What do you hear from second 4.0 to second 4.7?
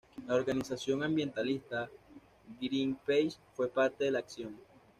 de la acción.